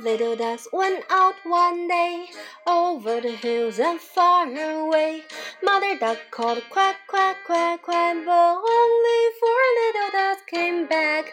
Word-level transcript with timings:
little 0.00 0.34
ducks 0.34 0.66
went 0.72 1.04
out 1.10 1.34
one 1.44 1.86
day 1.86 2.26
over 2.66 3.20
the 3.20 3.32
hills 3.32 3.78
and 3.78 4.00
far 4.00 4.46
away. 4.46 5.24
Mother 5.62 5.98
duck 5.98 6.18
called 6.30 6.62
quack, 6.70 6.96
quack, 7.06 7.36
quack, 7.46 7.82
quack, 7.82 8.16
but 8.24 8.56
only 8.56 9.20
four 9.40 9.62
little 9.80 10.10
ducks 10.12 10.42
came 10.46 10.86
back. 10.86 11.32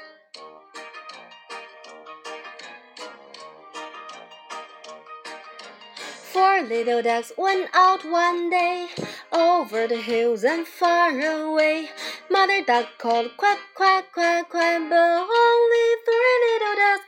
Four 6.34 6.62
little 6.64 7.02
ducks 7.02 7.32
went 7.38 7.70
out 7.74 8.04
one 8.04 8.50
day 8.50 8.88
over 9.32 9.88
the 9.88 10.02
hills 10.02 10.44
and 10.44 10.68
far 10.68 11.10
away. 11.18 11.90
Mother 12.30 12.64
duck 12.66 12.88
called 12.98 13.32
quack, 13.38 13.60
quack, 13.76 14.12
quack, 14.14 14.50
quack, 14.50 14.82
but 14.90 14.96
only 14.96 15.88
three 16.06 16.36
little 16.46 16.76
ducks 16.76 17.07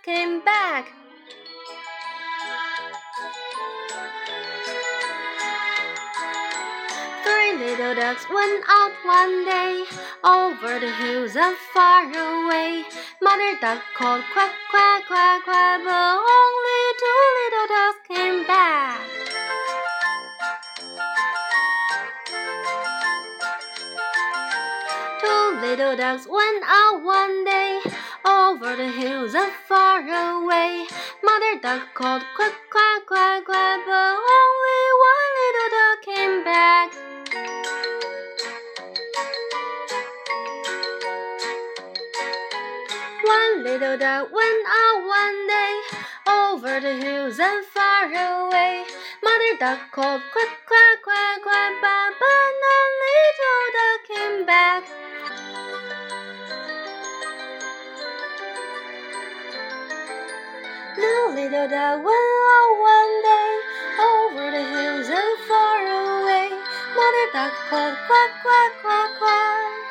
little 7.80 7.96
ducks 7.96 8.26
went 8.30 8.64
out 8.68 8.92
one 9.06 9.46
day 9.46 9.86
over 10.26 10.80
the 10.82 10.92
hills 11.00 11.34
and 11.38 11.56
far 11.74 12.04
away. 12.04 12.84
Mother 13.22 13.58
duck 13.62 13.82
called 13.98 14.22
quack, 14.34 14.52
quack, 14.70 15.08
quack, 15.08 15.44
quack, 15.46 15.80
but 15.86 16.20
only 16.36 16.84
two 17.00 17.22
little 17.40 17.68
ducks 17.76 18.02
came 18.10 18.48
back. 18.48 19.00
Two 25.22 25.44
little 25.62 25.96
ducks 25.96 26.28
went 26.28 26.64
out 26.68 27.02
one 27.02 27.46
day 27.46 27.80
over 28.26 28.76
the 28.76 28.92
hills 28.92 29.34
and 29.36 29.54
far 29.70 30.02
away. 30.02 30.86
Mother 31.24 31.60
duck 31.62 31.94
called 31.94 32.24
quack, 32.36 32.56
quack, 32.70 33.06
quack, 33.08 33.46
quack, 33.46 33.80
but 33.86 34.16
only 34.44 34.84
one 35.08 35.29
One 43.30 43.64
little 43.64 43.96
duck 43.96 44.32
went 44.34 44.64
out 44.82 45.02
one 45.06 45.48
day 45.48 45.76
over 46.28 46.80
the 46.82 46.94
hills 46.98 47.38
and 47.38 47.64
far 47.64 48.06
away. 48.06 48.84
Mother 49.22 49.54
duck 49.60 49.80
called 49.92 50.22
quack, 50.34 50.54
quack, 50.66 50.98
quack, 51.04 51.42
quack, 51.44 51.74
but, 51.80 52.12
but 52.20 52.52
no 52.66 52.78
little 53.06 53.66
duck 53.78 54.00
came 54.10 54.46
back. 54.48 54.84
No 60.98 61.16
little 61.38 61.68
duck 61.70 61.98
went 62.10 62.34
out 62.56 62.74
one 62.82 63.14
day 63.30 63.52
over 64.10 64.46
the 64.58 64.64
hills 64.74 65.08
and 65.08 65.36
far 65.48 65.82
away. 65.86 66.50
Mother 66.98 67.28
duck 67.34 67.54
called 67.70 67.98
quack, 68.08 68.32
quack, 68.42 68.72
quack, 68.82 69.12
quack. 69.20 69.89